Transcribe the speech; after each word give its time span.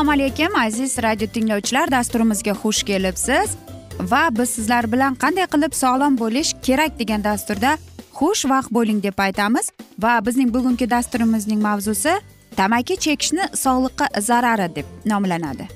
assalomu 0.00 0.12
alaykum 0.12 0.56
aziz 0.56 0.98
radio 1.02 1.26
tinglovchilar. 1.26 1.90
Dasturimizga 1.90 2.50
xush 2.50 2.82
kelibsiz. 2.82 3.56
Va 4.00 4.28
biz 4.38 4.50
sizlar 4.50 4.92
bilan 4.92 5.14
qanday 5.14 5.46
qilib 5.52 5.74
sog'lom 5.74 6.18
bo'lish 6.18 6.54
kerak 6.62 6.98
degan 6.98 7.24
dasturda 7.24 7.76
xush 8.18 8.44
vaqt 8.50 8.70
bo'ling 8.70 9.02
deb 9.02 9.18
aytamiz. 9.18 9.70
Va 9.98 10.12
bizning 10.26 10.54
bugungi 10.54 10.90
dasturimizning 10.90 11.60
mavzusi 11.62 12.12
tamaki 12.56 12.96
chekishni 12.96 13.44
sog'liqqa 13.64 14.06
zarari 14.20 14.68
deb 14.76 14.86
nomlanadi. 15.04 15.68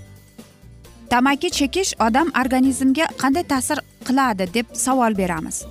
Tamaki 1.10 1.50
chekish 1.50 1.92
odam 2.06 2.32
organizmiga 2.40 3.06
qanday 3.22 3.44
ta'sir 3.52 3.78
qiladi 4.08 4.48
deb 4.54 4.66
savol 4.84 5.16
beramiz. 5.18 5.64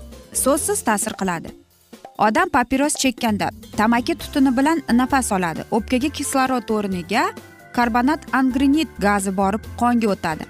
So'zsiz 0.44 0.82
ta'sir 0.88 1.14
qiladi. 1.22 1.50
Odam 2.18 2.50
papiros 2.50 2.96
chekkanda 3.04 3.50
tamaki 3.78 4.16
tutuni 4.16 4.58
bilan 4.58 4.82
nafas 5.00 5.32
oladi. 5.32 5.62
O'pkaga 5.72 6.10
kislorod 6.18 6.70
o'rniga 6.70 7.24
karbonat 7.74 8.22
angrenit 8.40 8.90
gazi 9.00 9.32
borib 9.38 9.64
qonga 9.82 10.08
o'tadi. 10.14 10.46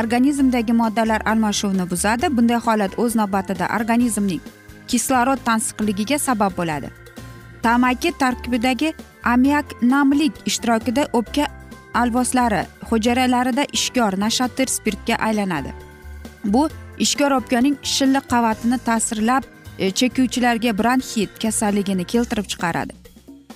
Organizmdagi 0.00 0.72
moddalar 0.82 1.22
almashuvini 1.30 1.90
buzadi. 1.90 2.26
Bunday 2.36 2.58
holat 2.66 2.98
o'z 2.98 3.16
navbatida 3.20 3.66
organizmning 3.80 4.40
kislorod 4.88 5.40
tansiqligiga 5.44 6.18
sabab 6.18 6.56
bo'ladi. 6.56 6.90
Tamaki 7.62 8.12
tarkibidagi 8.22 8.94
ammiak 9.24 9.82
namlik 9.82 10.34
ishtirokida 10.46 11.08
o'pka 11.12 11.46
alvoslari 11.94 12.62
hujayralarida 12.90 13.64
ishkor 13.72 14.20
nashatir 14.20 14.66
spirtga 14.66 15.16
aylanadi. 15.28 15.72
Bu 16.44 16.68
ishkor 16.98 17.32
o'pkaning 17.38 17.76
shilliq 17.82 18.24
qavatini 18.32 18.78
ta'sirlab 18.88 19.42
e, 19.78 19.90
chekuvchilarga 19.90 20.78
bronxit 20.78 21.30
kasalligini 21.42 22.04
keltirib 22.04 22.46
chiqaradi. 22.52 22.92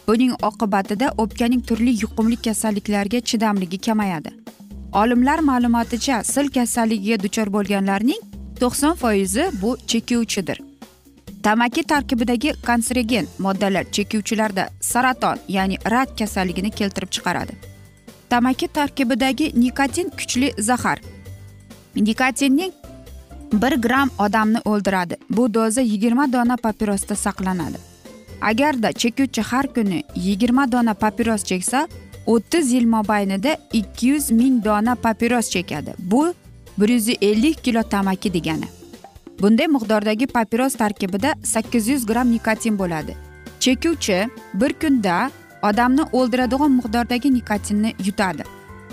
Buning 0.09 0.33
oqibatida 0.43 1.13
o'pkaning 1.23 1.63
turli 1.69 1.93
yuqumli 2.03 2.37
kasalliklarga 2.47 3.21
chidamligi 3.21 3.79
kamayadi. 3.87 4.31
Olimlar 4.93 5.39
ma'lumoticha 5.39 6.25
sil 6.33 6.47
kasalligiga 6.57 7.23
duchor 7.25 7.49
bo'lganlarning 7.57 8.21
to'qson 8.61 8.95
foizi 9.03 9.45
bu 9.63 9.77
chekuvchidir. 9.87 10.59
Tamaki 11.43 11.83
tarkibidagi 11.83 12.53
kanserogen 12.67 13.27
moddalar 13.39 13.85
chekuvchilarda 13.93 14.69
saraton 14.81 15.39
ya'ni 15.49 15.77
rak 15.91 16.19
kasalligini 16.19 16.71
keltirib 16.71 17.11
chiqaradi. 17.11 17.53
Tamaki 18.31 18.69
tarkibidagi 18.69 19.53
nikotin 19.61 20.11
kuchli 20.11 20.53
zahar. 20.59 20.99
Nikotinning 21.97 22.73
bir 23.53 23.73
gramm 23.83 24.11
odamni 24.19 24.59
o'ldiradi. 24.65 25.17
Bu 25.31 25.55
doza 25.55 25.81
yigirma 25.81 26.33
dona 26.33 26.57
papirosda 26.57 27.15
saqlanadi. 27.15 27.79
Agarda 28.41 28.93
chekuvchi 28.93 29.43
har 29.43 29.75
kuni 29.75 30.03
yigirma 30.17 30.73
dona 30.73 30.95
papiros 30.95 31.45
cheksa 31.45 31.89
o'ttiz 32.27 32.73
yil 32.73 32.87
mobaynida 32.87 33.57
ikki 33.73 34.07
yuz 34.07 34.31
ming 34.31 34.65
dona 34.65 34.95
papiros 34.95 35.51
chekadi. 35.51 35.95
Bu 35.99 36.35
bir 36.79 36.89
yuz 36.89 37.09
ellik 37.09 37.65
kilo 37.65 37.83
tamaki 37.83 38.35
degani. 38.35 38.69
Bunday 39.41 39.67
miqdordagi 39.67 40.27
papiros 40.27 40.75
tarkibida 40.75 41.35
sakkiz 41.43 41.89
yuz 41.89 42.07
gramm 42.07 42.33
nikotin 42.33 42.79
bo'ladi. 42.79 43.17
Chekuvchi 43.61 44.29
bir 44.55 44.73
kunda 44.73 45.31
odamni 45.63 46.03
o'ldiradigan 46.13 46.71
miqdordagi 46.71 47.35
nikotinni 47.35 47.95
yutadi. 48.07 48.45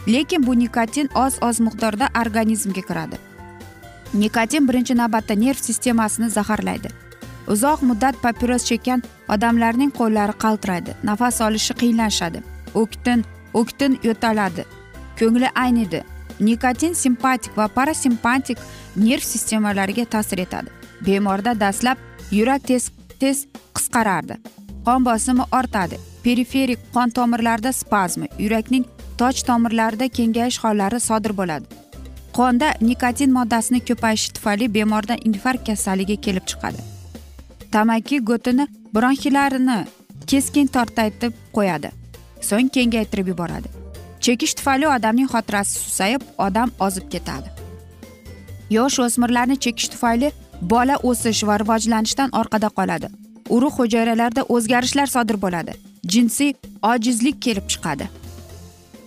Lekin 0.08 0.48
bu 0.48 0.60
nikotin 0.60 1.10
oz 1.16 1.34
oz 1.42 1.60
miqdorda 1.60 2.08
organizmga 2.22 2.82
kiradi. 2.82 3.27
Nikotin 4.14 4.68
birinchi 4.68 4.96
navbatda 4.96 5.34
nerv 5.36 5.60
sistemasini 5.68 6.30
zaharlaydi. 6.30 6.90
Uzoq 7.48 7.82
muddat 7.82 8.16
papiros 8.22 8.66
chekkan 8.66 9.04
odamlarning 9.30 9.92
qo'llari 10.00 10.36
qaltiraydi 10.44 10.92
nafas 11.04 11.42
olishi 11.42 11.74
qiyinlashadi. 11.74 12.44
O'ktin 12.74 13.26
o'ktin 13.54 14.00
yo'taladi. 14.04 14.64
Ko'ngli 15.20 15.50
ayniydi 15.56 16.04
nikotin 16.40 16.94
simpatik 16.94 17.58
va 17.58 17.68
parasimpatik 17.68 18.58
nerv 18.96 19.22
sistemalariga 19.22 20.06
ta'sir 20.06 20.38
etadi. 20.38 20.70
Bemorda 21.06 21.60
dastlab 21.60 21.98
yurak 22.32 22.64
tez 22.68 22.92
tez 23.20 23.46
qisqarardi. 23.76 24.38
Qon 24.86 25.06
bosimi 25.06 25.44
ortadi. 25.52 25.98
Periferik 26.24 26.80
qon 26.94 27.10
tomirlarida 27.10 27.72
spazmi 27.74 28.28
yurakning 28.40 28.86
toj 29.18 29.44
tomirlarida 29.44 30.08
kengayish 30.08 30.60
hollari 30.64 31.00
sodir 31.00 31.38
bo'ladi. 31.38 31.66
Qonda 32.34 32.74
nikotin 32.82 33.32
moddasini 33.32 33.80
ko'payishi 33.80 34.34
tufayli 34.34 34.74
bemorda 34.74 35.16
infarkt 35.26 35.68
kasalligi 35.68 36.18
kelib 36.22 36.46
chiqadi. 36.50 36.82
Tamaki 37.72 38.20
go'tini 38.20 38.68
bronxilarini 38.96 39.86
keskin 40.28 40.68
tortaytib 40.68 41.34
qo'yadi. 41.58 41.90
So'ng 42.42 42.70
kengaytirib 42.76 43.28
yuboradi. 43.28 43.68
Chekish 44.20 44.54
tufayli 44.54 44.88
odamning 44.88 45.30
xotirasi 45.34 45.80
susayib 45.80 46.22
odam 46.38 46.72
ozib 46.80 47.10
ketadi. 47.14 47.50
Yosh 48.70 49.00
o'smirlarni 49.00 49.60
chekish 49.60 49.90
tufayli 49.94 50.32
bola 50.62 50.96
o'sish 51.10 51.44
va 51.48 51.58
rivojlanishdan 51.62 52.30
orqada 52.40 52.70
qoladi. 52.78 53.08
Urug' 53.56 53.78
hujayralarida 53.80 54.44
o'zgarishlar 54.56 55.08
sodir 55.16 55.42
bo'ladi. 55.42 55.74
Jinsiy 56.14 56.54
ojizlik 56.92 57.42
kelib 57.42 57.66
chiqadi. 57.74 58.08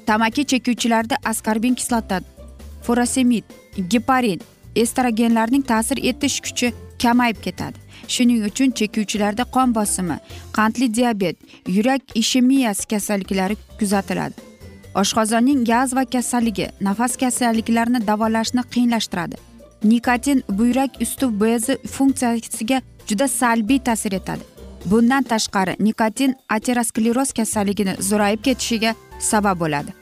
Tamaki 0.06 0.44
chekuvchilarda 0.50 1.16
askarbin 1.24 1.74
kislota 1.74 2.20
furosemid 2.82 3.44
geparin 3.88 4.40
estrogenlarning 4.76 5.62
ta'sir 5.62 5.98
etish 6.10 6.40
kuchi 6.40 6.72
kamayib 7.02 7.42
ketadi. 7.42 7.78
Shuning 8.08 8.44
uchun 8.44 8.70
chekuvchilarda 8.70 9.44
qon 9.44 9.74
bosimi 9.74 10.16
qandli 10.52 10.94
diabet 10.94 11.36
yurak 11.66 12.02
ishemiyasi 12.14 12.88
kasalliklari 12.88 13.56
kuzatiladi. 13.78 14.34
Oshqozonning 14.94 15.64
gaz 15.66 15.94
va 15.96 16.04
kasalligi 16.04 16.66
nafas 16.80 17.16
kasalliklarini 17.16 18.06
davolashni 18.06 18.62
qiyinlashtiradi. 18.72 19.36
Nikotin 19.84 20.42
buyrak 20.48 20.90
usti 21.00 21.40
bezi 21.40 21.78
funksiyasiga 21.96 22.82
juda 23.08 23.28
salbiy 23.28 23.78
ta'sir 23.78 24.12
etadi. 24.12 24.42
Bundan 24.84 25.22
tashqari 25.22 25.76
nikotin 25.78 26.34
ateroskleroz 26.48 27.32
kasalligini 27.32 27.94
zo'rayib 28.10 28.42
ketishiga 28.42 28.94
sabab 29.18 29.60
bo'ladi. 29.60 29.99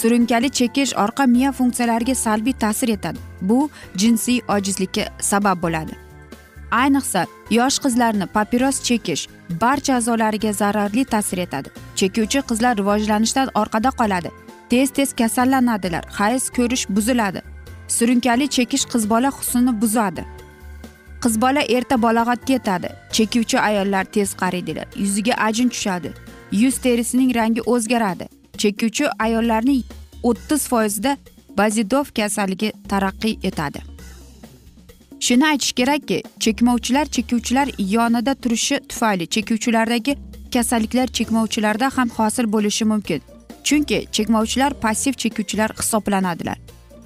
Surunkali 0.00 0.50
chekish 0.58 0.92
orqa 1.04 1.24
miya 1.26 1.52
funksiyalariga 1.52 2.14
salbiy 2.14 2.52
ta'sir 2.52 2.88
etadi. 2.88 3.18
Bu 3.40 3.70
jinsiy 3.96 4.40
ojizlikka 4.48 5.04
sabab 5.20 5.62
bo'ladi. 5.62 5.94
Ayniqsa 6.70 7.26
yosh 7.50 7.78
qizlarni 7.84 8.26
papiros 8.26 8.82
chekish 8.88 9.28
barcha 9.60 9.96
a'zolariga 9.96 10.52
zararli 10.52 11.04
ta'sir 11.04 11.38
etadi. 11.38 11.68
Chekuvchi 11.96 12.42
qizlar 12.50 12.76
rivojlanishdan 12.80 13.48
orqada 13.54 13.90
qoladi. 14.00 14.30
Tez 14.70 14.90
tez 14.90 15.12
kasallanadilar 15.20 16.04
hayz 16.18 16.50
ko'rish 16.56 16.84
buziladi. 16.88 17.42
Surunkali 17.96 18.48
chekish 18.56 18.84
qiz 18.92 19.10
bola 19.10 19.30
husnini 19.38 19.80
buzadi. 19.80 20.24
Qiz 21.22 21.40
bola 21.40 21.62
erta 21.76 22.02
balog'atga 22.02 22.52
yetadi. 22.52 22.88
Chekuvchi 23.12 23.60
ayollar 23.60 24.04
tez 24.04 24.30
qariydilar 24.42 24.86
yuziga 24.96 25.34
ajin 25.46 25.68
tushadi. 25.68 26.12
Yuz 26.52 26.76
terisining 26.78 27.30
rangi 27.34 27.62
o'zgaradi. 27.72 28.37
Chekuvchi 28.62 29.04
ayollarning 29.26 29.82
o'ttiz 30.28 30.68
foizida 30.70 31.16
bazidov 31.58 32.06
kasalligi 32.18 32.72
taraqqiy 32.90 33.34
etadi. 33.50 33.80
Shuni 35.26 35.46
aytish 35.50 35.72
kerakki 35.78 36.22
chekmovchilar 36.44 37.06
chekuvchilar 37.16 37.68
yonida 37.78 38.34
turishi 38.34 38.76
tufayli 38.88 39.26
chekuvchilardagi 39.34 40.16
kasalliklar 40.54 41.06
chekmovchilarda 41.06 41.90
ham 41.96 42.08
hosil 42.18 42.46
bo'lishi 42.54 42.84
mumkin. 42.84 43.20
Chunki 43.66 43.98
chekmovchilar 44.12 44.72
passiv 44.84 45.12
chekuvchilar 45.22 45.70
hisoblanadilar. 45.80 46.58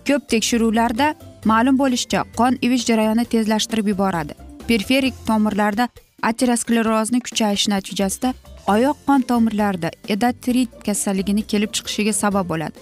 Ko'p 0.07 0.29
tekshiruvlarda 0.33 1.15
ma'lum 1.51 1.79
bo'lishicha 1.83 2.25
qon 2.39 2.59
ivish 2.67 2.85
jarayonini 2.91 3.25
tezlashtirib 3.35 3.87
yuboradi. 3.93 4.35
Perferik 4.69 5.15
tomirlarda 5.27 5.89
aterosklerozni 6.23 7.21
kuchayishi 7.27 7.71
natijasida 7.71 8.35
oyoq 8.67 8.97
qon 9.07 9.21
tomirlarida 9.21 9.91
edatrit 10.09 10.71
kasalligini 10.87 11.43
kelib 11.43 11.71
chiqishiga 11.77 12.13
sabab 12.13 12.49
bo'ladi. 12.49 12.79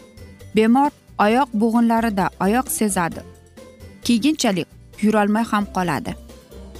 Bemor 0.57 0.91
oyoq 1.19 1.49
bo'g'inlarida 1.63 2.27
oyoq 2.41 2.67
sezadi. 2.71 3.21
Keyinchalik 4.05 4.69
yurolmay 5.03 5.45
ham 5.53 5.65
qoladi. 5.77 6.15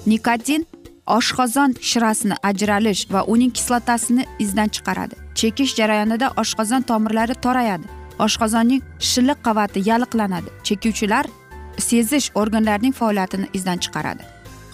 Nikotin 0.07 0.67
oshqozon 1.07 1.75
shirasini 1.91 2.35
ajralish 2.43 3.03
va 3.13 3.21
uning 3.33 3.53
kislotasini 3.57 4.25
izdan 4.39 4.69
chiqaradi. 4.69 5.15
Chekish 5.35 5.75
jarayonida 5.81 6.29
oshqozon 6.43 6.83
tomirlari 6.83 7.35
torayadi. 7.35 7.87
Oshqozonning 8.19 8.83
shilliq 9.11 9.39
qavati 9.47 9.81
yalliqlanadi 9.91 10.51
chekuvchilar 10.67 11.27
sezish 11.79 12.31
organlarining 12.35 12.95
faoliyatini 13.01 13.47
izdan 13.55 13.79
chiqaradi. 13.85 14.23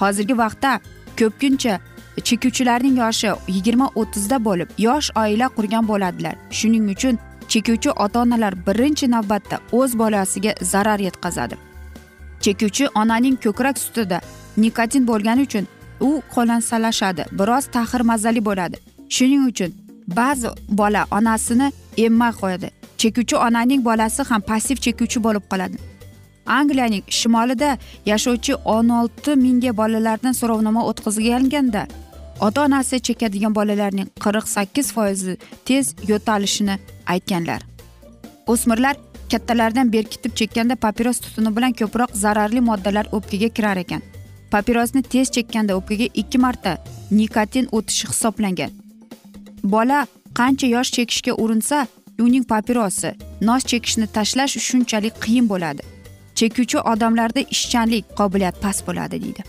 Hozirgi 0.00 0.34
vaqtda 0.38 0.80
ko'pincha 1.18 1.74
chekuvchilarning 2.24 2.96
yoshi 2.98 3.30
yigirma 3.48 3.90
o'ttizda 3.94 4.44
bo'lib 4.44 4.68
yosh 4.78 5.10
oila 5.22 5.46
qurgan 5.56 5.88
bo'ladilar. 5.88 6.34
Shuning 6.50 6.90
uchun 6.94 7.18
chekuvchi 7.48 7.90
ota 7.90 8.20
onalar 8.20 8.54
birinchi 8.66 9.10
navbatda 9.10 9.56
o'z 9.72 9.98
bolasiga 9.98 10.54
zarar 10.62 10.98
yetkazadi. 10.98 11.56
Chekuvchi 12.40 12.88
onaning 12.94 13.36
ko'krak 13.44 13.78
sutida 13.78 14.20
nikotin 14.56 15.06
bo'lgani 15.10 15.42
uchun 15.48 15.64
u 16.00 16.22
qo'lansalashadi 16.34 17.22
biroz 17.38 17.64
taxir 17.76 18.00
mazali 18.00 18.44
bo'ladi. 18.44 18.76
Shuning 19.08 19.42
uchun 19.50 19.70
ba'zi 20.18 20.48
bola 20.68 21.02
onasini 21.10 21.72
emmay 21.96 22.32
qo'yadi. 22.40 22.68
Chekuvchi 22.98 23.36
onaning 23.36 23.84
bolasi 23.84 24.22
ham 24.30 24.40
passiv 24.40 24.76
chekuvchi 24.76 25.18
bo'lib 25.26 25.44
qoladi. 25.52 25.76
Angliyaning 26.46 27.04
shimolida 27.18 27.78
yashovchi 28.06 28.54
o'n 28.74 28.88
olti 28.88 29.30
mingga 29.44 29.72
bolalardan 29.80 30.34
so'rovnoma 30.40 30.82
o'tkazilganda 30.90 31.82
ota 32.40 32.62
onasi 32.64 33.00
chekadigan 33.00 33.54
bolalarning 33.54 34.08
qirq 34.24 34.46
sakkiz 34.48 34.92
foizi 34.92 35.36
tez 35.64 35.94
yo'talishini 36.08 36.78
aytganlar. 37.06 37.62
O'smirlar 38.46 38.96
kattalardan 39.30 39.92
berkitib 39.92 40.32
chekkanda 40.34 40.76
papiros 40.76 41.20
tutuni 41.20 41.56
bilan 41.56 41.72
ko'proq 41.72 42.10
zararli 42.14 42.60
moddalar 42.60 43.06
o'pkaga 43.12 43.48
kirar 43.48 43.76
ekan. 43.76 44.02
Papirosni 44.50 45.02
tez 45.02 45.30
chekkanda 45.30 45.76
o'pkaga 45.78 46.06
ikki 46.14 46.38
marta 46.38 46.78
nikotin 47.10 47.68
o'tishi 47.72 48.08
hisoblangan. 48.08 48.70
Bola 49.64 50.06
qancha 50.38 50.66
yosh 50.66 50.90
chekishga 50.96 51.32
urinsa 51.42 51.86
uning 52.18 52.44
papirosi 52.52 53.10
nos 53.40 53.62
chekishni 53.70 54.06
tashlash 54.06 54.56
shunchalik 54.66 55.14
qiyin 55.24 55.48
bo'ladi. 55.52 55.82
Chekuvchi 56.38 56.78
odamlarda 56.92 57.40
ishchanlik 57.54 58.04
qobiliyat 58.18 58.56
past 58.62 58.86
bo'ladi 58.86 59.22
deydi. 59.24 59.42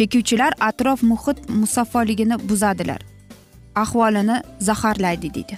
Chekuvchilar 0.00 0.52
atrof 0.60 1.02
muhit 1.02 1.38
musaffoligini 1.48 2.48
buzadilar. 2.48 3.00
Ahvolini 3.74 4.42
zaharlaydi 4.60 5.34
deydi. 5.34 5.56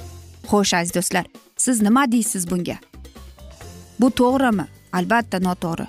Xo'sh 0.50 0.76
aziz 0.78 0.94
do'stlar 0.94 1.24
siz 1.56 1.82
nima 1.82 2.12
deysiz 2.12 2.50
bunga? 2.50 2.76
Bu 4.00 4.08
to'g'rimi? 4.20 4.66
Albatta 4.92 5.38
noto'g'ri. 5.48 5.86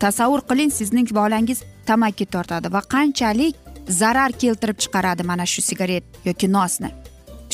Tasavvur 0.00 0.40
qiling 0.50 0.72
sizning 0.78 1.08
bolangiz 1.20 1.62
tamaki 1.86 2.26
tortadi 2.26 2.72
va 2.72 2.80
qanchalik 2.94 3.54
zarar 4.00 4.32
keltirib 4.42 4.78
chiqaradi 4.82 5.22
mana 5.30 5.46
shu 5.46 5.62
sigaret 5.62 6.04
yoki 6.28 6.52
nosni. 6.56 6.90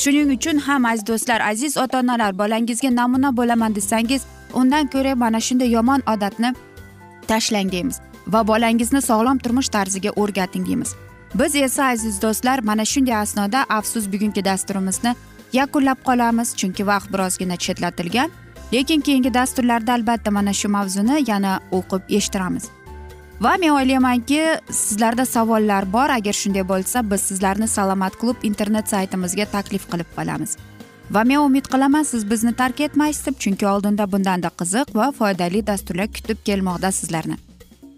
Shuning 0.01 0.29
uchun 0.37 0.57
ham 0.67 0.85
aziz 0.91 1.07
do'stlar 1.09 1.41
aziz 1.51 1.77
ota 1.83 1.99
onalar 2.03 2.31
bolangizga 2.41 2.91
namuna 2.95 3.29
bo'laman 3.37 3.75
desangiz 3.75 4.21
undan 4.59 4.85
ko'ra 4.93 5.15
mana 5.23 5.39
shunday 5.47 5.69
yomon 5.77 6.01
odatni 6.13 6.49
tashlang 7.27 7.71
deymiz. 7.71 7.97
Va 8.27 8.47
bolangizni 8.47 9.01
sog'lom 9.01 9.37
turmush 9.37 9.69
tarziga 9.69 10.11
o'rgating 10.15 10.67
deymiz 10.67 10.95
biz 11.39 11.55
esa 11.55 11.85
aziz 11.85 12.21
do'stlar 12.21 12.59
mana 12.59 12.85
shunday 12.85 13.15
asnoda 13.15 13.65
afsus 13.69 14.11
bugungi 14.13 14.45
dasturimizni 14.45 15.15
yakunlab 15.53 15.99
qolamiz 16.07 16.55
chunki 16.59 16.87
vaqt 16.87 17.13
birozgina 17.13 17.57
chetlatilgan. 17.57 18.29
Lekin 18.73 19.01
keyingi 19.01 19.33
dasturlarda 19.33 19.93
albatta 19.93 20.31
mana 20.31 20.53
shu 20.53 20.69
mavzuni 20.69 21.23
yana 21.27 21.59
o'qib 21.71 22.01
eshittiramiz. 22.17 22.69
Va 23.41 23.55
men 23.61 23.69
o'ylaymanki 23.69 24.41
sizlarda 24.71 25.25
savollar 25.25 25.93
bor. 25.93 26.09
Agar 26.09 26.33
shunday 26.33 26.67
bo'lsa 26.67 27.03
biz 27.11 27.21
sizlarni 27.21 27.67
salomat 27.67 28.15
klub 28.21 28.37
internet 28.43 28.89
saytimizga 28.89 29.45
taklif 29.45 29.89
qilib 29.91 30.09
qolamiz. 30.17 30.57
Va 31.11 31.23
men 31.23 31.37
umid 31.37 31.67
qilaman 31.73 32.03
siz 32.03 32.29
bizni 32.31 32.53
tark 32.53 32.79
etmaysiz 32.79 33.25
deb 33.25 33.39
chunki 33.39 33.67
oldinda 33.67 34.11
bundanda 34.11 34.49
qiziq 34.59 34.95
va 34.95 35.11
foydali 35.19 35.67
dasturlar 35.67 36.07
kutib 36.07 36.37
kelmoqda 36.45 36.91
sizlarni. 36.91 37.44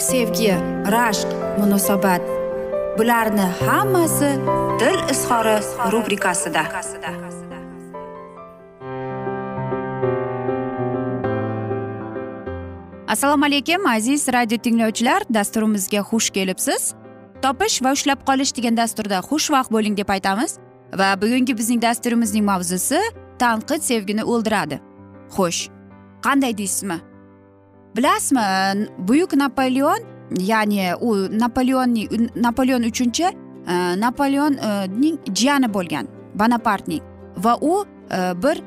sevgi 0.00 0.54
rashq 0.94 1.28
munosabat. 1.58 2.22
Bularni 2.98 3.46
hammasi 3.66 4.30
dil 4.80 4.98
izhori 5.12 5.56
rubrikasida. 5.92 6.62
Assalomu 13.08 13.44
alaykum 13.44 13.86
aziz 13.86 14.28
radio 14.28 14.58
tinglovchilar. 14.58 15.22
Dasturimizga 15.34 15.98
xush 15.98 16.30
kelibsiz. 16.30 16.94
Topish 17.42 17.82
va 17.82 17.92
ushlab 17.92 18.24
qolish 18.28 18.56
degan 18.56 18.76
dasturda 18.76 19.18
xushvaqt 19.18 19.72
bo'ling 19.72 19.96
deb 19.96 20.08
aytamiz 20.08 20.58
va 20.98 21.14
bugungi 21.22 21.58
bizning 21.58 21.82
dasturimizning 21.82 22.44
mavzusi 22.44 23.00
tanqid 23.38 23.82
sevgini 23.82 24.24
o'ldiradi. 24.24 24.80
Xo'sh 25.36 25.68
qanday 26.24 26.56
deysizmi? 26.58 27.09
Bilasizmi 27.96 28.40
buyuk 28.98 29.32
napoleon 29.32 30.00
ya'ni 30.38 30.94
u 31.00 31.38
napoleonning 31.40 32.30
napoleon 32.36 32.82
uchinchi 32.82 33.24
e, 33.24 33.74
napoleonning 34.00 35.18
jiyani 35.34 35.74
bo'lgan 35.74 36.06
bonapartning. 36.34 37.02
Va 37.36 37.56
u 37.60 37.84
e, 38.12 38.42
bir 38.42 38.62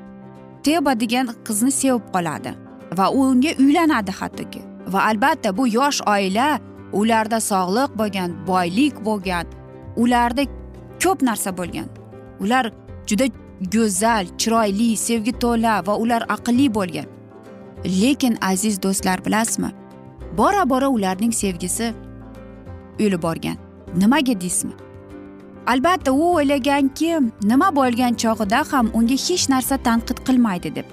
teba 0.63 0.99
degan 0.99 1.29
qizni 1.47 1.71
sevib 1.71 2.05
qoladi 2.13 2.53
va 2.97 3.09
u 3.11 3.19
unga 3.29 3.51
uylanadi 3.59 4.11
hattoki. 4.11 4.61
Va 4.87 5.05
albatta 5.09 5.57
bu 5.57 5.67
yosh 5.67 6.01
oila 6.07 6.59
ularda 6.93 7.39
sog'liq 7.51 7.97
bo'lgan 7.99 8.35
boylik 8.47 9.05
bo'lgan 9.05 9.45
ularda 9.95 10.43
ko'p 11.03 11.21
narsa 11.21 11.57
bo'lgan. 11.57 11.87
Ular 12.39 12.71
juda 13.07 13.25
go'zal 13.73 14.25
chiroyli 14.37 14.95
sevgi 14.97 15.33
to'la 15.43 15.81
va 15.87 15.93
ular 16.03 16.21
aqlli 16.35 16.67
bo'lgan. 16.77 17.07
Lekin 17.85 18.37
aziz 18.41 18.83
do'stlar 18.83 19.25
bilasizmi? 19.25 19.71
Bora 20.37 20.69
bora 20.69 20.87
ularning 20.87 21.33
sevgisi 21.33 21.93
o'lib 22.99 23.21
borgan. 23.21 23.57
Nimaga 23.95 24.41
deysizmi? 24.41 24.73
Albatta 25.67 26.11
u 26.11 26.33
o'ylaganki 26.35 27.19
nima 27.43 27.69
bo'lgan 27.75 28.17
chog'ida 28.23 28.63
ham 28.71 28.89
unga 28.93 29.17
hech 29.25 29.45
narsa 29.49 29.77
tanqid 29.77 30.19
qilmaydi 30.27 30.75
deb. 30.75 30.85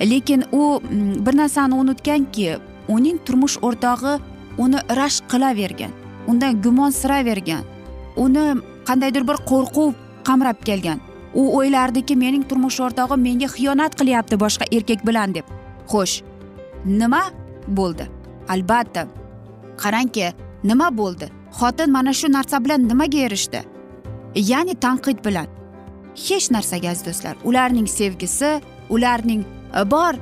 Lekin 0.00 0.44
u 0.52 0.80
mm, 0.80 1.26
bir 1.26 1.36
narsani 1.36 1.74
unutganki 1.74 2.56
uning 2.88 3.18
turmush 3.24 3.56
o'rtog'i 3.62 4.18
uni 4.58 4.78
rashk 4.96 5.24
qilavergan 5.32 5.92
undan 6.26 6.62
gumonsiravergan 6.62 7.64
uni 8.16 8.44
qandaydir 8.88 9.28
bir 9.28 9.38
qo'rquv 9.50 9.92
qamrab 10.24 10.64
kelgan. 10.64 11.00
U 11.34 11.42
o'ylardiki 11.58 12.16
mening 12.16 12.44
turmush 12.48 12.80
o'rtog'im 12.80 13.20
menga 13.28 13.48
xiyonat 13.56 13.96
qilyapti 14.00 14.40
boshqa 14.44 14.64
erkak 14.76 15.06
bilan 15.06 15.34
deb. 15.34 15.63
Xo'sh 15.92 16.22
nima 16.84 17.22
bo'ldi? 17.66 18.06
Albatta 18.48 19.06
qarangki 19.82 20.32
nima 20.64 20.88
bo'ldi? 20.98 21.30
Xotin 21.58 21.90
mana 21.96 22.12
shu 22.12 22.32
narsa 22.32 22.64
bilan 22.64 22.88
nimaga 22.88 23.18
erishdi? 23.26 23.60
Ya'ni 24.34 24.74
tanqid 24.74 25.18
bilan. 25.24 25.46
Hech 26.26 26.46
narsaga 26.50 26.90
aziz 26.90 27.06
do'stlar 27.06 27.34
ularning 27.44 27.88
sevgisi 27.88 28.60
ularning 28.90 29.42
e, 29.78 29.90
bor 29.90 30.14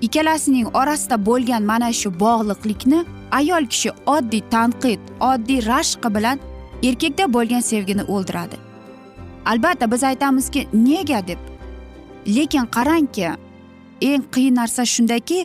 ikkalasining 0.00 0.66
orasida 0.80 1.16
bo'lgan 1.26 1.62
mana 1.62 1.92
shu 1.92 2.10
bog'liqlikni 2.24 3.04
ayol 3.30 3.66
kishi 3.72 3.90
oddiy 4.06 4.42
tanqid 4.54 5.00
oddiy 5.30 5.60
rashqi 5.66 6.14
bilan 6.16 6.38
erkakda 6.82 7.32
bo'lgan 7.34 7.60
sevgini 7.60 8.04
o'ldiradi. 8.14 8.56
Albatta 9.46 9.90
biz 9.92 10.02
aytamizki 10.04 10.68
nega 10.72 11.26
deb. 11.28 11.38
Lekin 12.36 12.66
qarangki 12.76 13.30
eng 14.00 14.24
qiyin 14.34 14.54
narsa 14.54 14.84
shundaki 14.84 15.38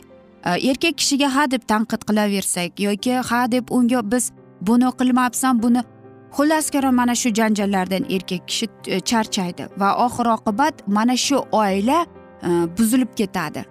e, 0.44 0.50
erkak 0.70 0.98
kishiga 1.00 1.28
ha 1.36 1.50
deb 1.50 1.62
tanqid 1.72 2.02
qilaversak 2.08 2.80
yoki 2.80 3.12
ha 3.30 3.46
deb 3.52 3.70
unga 3.70 4.02
biz 4.12 4.32
buni 4.60 4.90
qilmabsan 5.00 5.62
buni 5.62 5.82
xullas 6.36 6.70
karom 6.74 6.94
mana 6.94 7.14
shu 7.14 7.28
janjallardan 7.38 8.04
erkak 8.10 8.48
kishi 8.48 8.66
e, 8.86 9.00
charchaydi 9.00 9.68
va 9.80 9.90
oxir 10.06 10.26
oqibat 10.36 10.86
mana 10.86 11.16
shu 11.16 11.36
oila 11.52 11.98
e, 12.42 12.48
buzilib 12.78 13.10
ketadi. 13.16 13.64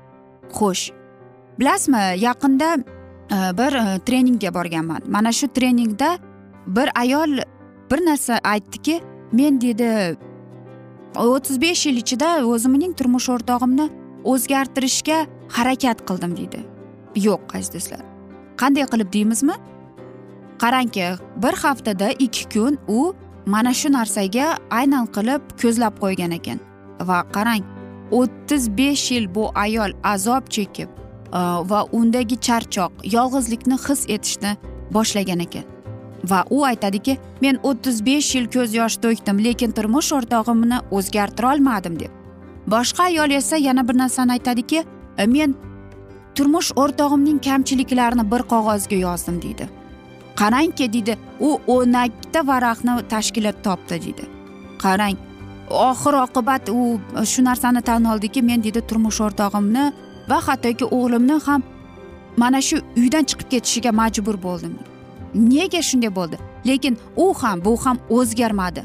Xo'sh 0.58 0.92
bilasizmi 1.60 2.04
yaqinda 2.28 2.78
bir 3.60 3.74
treningga 4.06 4.54
borganman. 4.54 5.02
Mana 5.08 5.32
shu 5.32 5.48
treningda 5.48 6.18
bir 6.68 6.90
ayol 6.96 7.32
bir 7.92 8.06
narsa 8.06 8.40
aytdiki 8.44 9.02
men 9.32 9.62
dedi 9.62 10.18
o'ttiz 11.16 11.62
besh 11.62 11.86
yil 11.88 11.98
ichida 12.04 12.30
o'zimning 12.46 12.94
turmush 12.98 13.30
o'rtog'imni 13.30 13.90
o'zgartirishga 14.32 15.26
harakat 15.58 16.06
qildim 16.08 16.38
deydi. 16.38 16.64
Yo'q 17.16 17.56
aziz 17.58 17.74
do'stlar. 17.74 18.04
Qanday 18.62 18.86
qilib 18.94 19.14
deymizmi? 19.14 19.56
Qarangki 20.64 21.08
bir 21.44 21.56
haftada 21.64 22.10
ikki 22.26 22.46
kun 22.54 22.78
u 22.88 23.14
mana 23.46 23.74
shu 23.74 23.92
narsaga 23.92 24.48
aynan 24.80 25.06
qilib 25.16 25.42
ko'zlab 25.62 26.00
qo'ygan 26.04 26.32
ekan. 26.40 26.60
Va 27.10 27.20
qarang 27.36 27.64
o'ttiz 28.12 28.70
besh 28.78 29.12
yil 29.12 29.36
bu 29.36 29.50
ayol 29.66 29.92
azob 30.14 30.50
chekib 30.56 30.90
e, 30.90 31.40
va 31.72 31.84
undagi 31.92 32.38
charchoq 32.48 32.92
yolg'izlikni 33.16 33.78
his 33.88 34.06
etishni 34.16 34.56
boshlagan 34.96 35.40
ekan. 35.48 35.66
Va 36.32 36.46
u 36.50 36.64
aytadiki 36.64 37.18
men 37.42 37.60
o'ttiz 37.70 38.06
besh 38.06 38.36
yil 38.36 38.48
ko'z 38.56 38.76
yosh 38.80 38.98
to'kdim 39.04 39.44
lekin 39.46 39.72
turmush 39.72 40.12
o'rtog'imni 40.18 40.80
o'zgartirolmadim 40.92 42.00
deb. 42.00 42.23
Boshqa 42.68 43.04
ayol 43.04 43.32
esa 43.32 43.58
yana 43.58 43.88
bir 43.88 43.98
narsani 43.98 44.32
aytadiki 44.32 44.84
men 45.28 45.56
turmush 46.36 46.72
o'rtog'imning 46.76 47.40
kamchiliklarini 47.48 48.32
bir 48.32 48.42
qog'ozga 48.54 48.96
yozdim 48.96 49.42
deydi. 49.42 49.70
Qarangki 50.36 50.94
deydi 50.94 51.18
u 51.40 51.60
o'n 51.68 51.94
ikkita 52.06 52.48
varaqni 52.48 52.94
tashkil 53.10 53.52
topdi 53.64 54.02
deydi. 54.06 54.24
Qarang 54.84 55.18
oxir 55.70 56.14
oqibat 56.26 56.70
u 56.70 57.00
shu 57.26 57.44
narsani 57.50 57.82
tan 57.82 58.06
oldiki 58.06 58.42
men 58.42 58.64
deydi 58.64 58.82
turmush 58.90 59.20
o'rtog'imni 59.26 59.86
va 60.30 60.40
hattoki 60.48 60.86
o'g'limni 60.86 61.38
ham 61.46 61.62
mana 62.38 62.62
shu 62.62 62.78
uydan 62.98 63.24
chiqib 63.30 63.48
ketishiga 63.54 63.92
majbur 63.92 64.38
bo'ldim 64.48 64.74
nega 65.36 65.82
shunday 65.82 66.16
bo'ldi? 66.16 66.38
Lekin 66.68 66.98
u 67.16 67.34
ham 67.42 67.66
bu 67.66 67.78
ham 67.86 67.98
o'zgarmadi. 68.10 68.84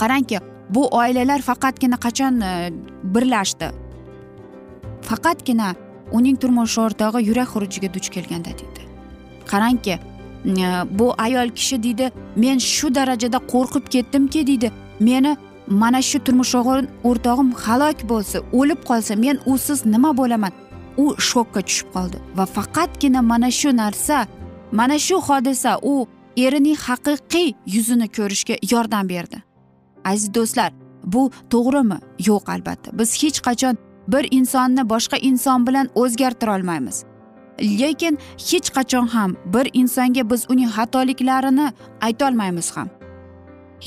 Qarangki 0.00 0.38
bu 0.74 0.88
oilalar 0.88 1.42
faqatgina 1.42 1.96
qachon 1.96 2.40
e, 2.40 2.72
birlashdi? 3.14 3.70
Faqatgina 5.02 5.74
uning 6.12 6.36
turmush 6.40 6.78
o'rtog'i 6.78 7.24
yurak 7.28 7.48
xurujiga 7.54 7.94
duch 7.94 8.08
kelganda 8.14 8.52
deydi. 8.60 8.82
Qarangki 9.50 9.94
e, 9.94 10.66
bu 10.98 11.14
ayol 11.18 11.48
kishi 11.58 11.82
deydi 11.82 12.10
men 12.36 12.58
shu 12.58 12.94
darajada 12.94 13.38
qo'rqib 13.52 13.86
ketdimki 13.94 14.46
deydi. 14.46 14.72
Meni 15.00 15.36
mana 15.66 16.02
shu 16.02 16.18
turmush 16.24 16.54
o'rtog'im 17.10 17.52
halok 17.64 18.08
bo'lsa 18.12 18.38
o'lib 18.52 18.80
qolsa 18.88 19.16
men 19.16 19.38
usiz 19.46 19.86
nima 19.86 20.16
bo'laman? 20.16 20.52
U 20.96 21.04
shokka 21.30 21.60
tushib 21.68 21.88
qoldi 21.94 22.18
va 22.36 22.44
faqatgina 22.56 23.20
mana 23.22 23.50
shu 23.50 23.70
narsa 23.76 24.26
mana 24.72 24.98
shu 24.98 25.16
hodisa 25.28 25.78
u 25.82 25.94
erining 26.36 26.76
haqiqiy 26.88 27.48
yuzini 27.74 28.08
ko'rishga 28.16 28.56
yordam 28.72 29.08
berdi. 29.08 29.51
Aziz 30.04 30.34
do'stlar 30.34 30.72
bu 31.04 31.30
to'g'rimi? 31.50 31.98
Yo'q 32.26 32.44
albatta. 32.54 32.98
Biz 32.98 33.22
hech 33.22 33.40
qachon 33.46 33.78
bir 34.08 34.28
insonni 34.30 34.88
boshqa 34.92 35.16
inson 35.16 35.66
bilan 35.66 35.88
o'zgartira 35.94 36.56
olmaymiz. 36.56 37.04
Lekin 37.80 38.18
hech 38.50 38.68
qachon 38.76 39.06
ham 39.06 39.36
bir 39.54 39.70
insonga 39.72 40.30
biz 40.30 40.46
uning 40.50 40.70
xatoliklarini 40.76 41.72
aytolmaymiz 42.00 42.76
ham. 42.76 42.88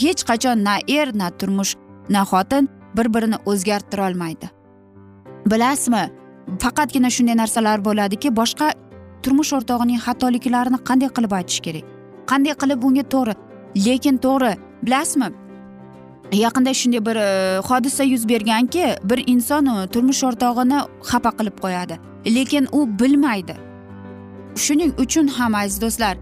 Hech 0.02 0.22
qachon 0.30 0.64
na 0.64 0.76
er 0.88 1.18
na 1.18 1.30
turmush 1.30 1.76
na 2.10 2.22
xotin 2.32 2.70
bir 2.98 3.14
birini 3.14 3.38
o'zgartirolmaydi 3.46 4.56
bilasizmi 5.46 6.04
faqatgina 6.60 7.10
shunday 7.16 7.38
narsalar 7.38 7.84
bo'ladiki 7.88 8.30
boshqa 8.40 8.72
turmush 9.24 9.52
o'rtog'ining 9.58 10.00
xatoliklarini 10.06 10.80
qanday 10.90 11.10
qilib 11.18 11.34
aytish 11.40 11.60
kerak? 11.66 11.86
Qanday 12.32 12.56
qilib 12.62 12.86
unga 12.88 13.04
to'g'ri 13.14 13.36
lekin 13.86 14.18
to'g'ri 14.26 14.54
bilasizmi? 14.86 15.30
Yaqinda 16.32 16.74
shunday 16.74 17.06
bir 17.06 17.16
e, 17.16 17.60
hodisa 17.60 18.04
yuz 18.04 18.30
berganki 18.30 18.96
bir 19.04 19.24
inson 19.28 19.66
e, 19.66 19.88
turmush 19.88 20.24
o'rtog'ini 20.24 20.80
xafa 21.10 21.32
qilib 21.38 21.58
qo'yadi. 21.64 22.00
Lekin 22.36 22.68
u 22.72 23.00
bilmaydi. 23.00 23.56
Shuning 24.56 24.94
uchun 25.00 25.28
ham 25.28 25.56
aziz 25.56 25.82
do'stlar 25.82 26.18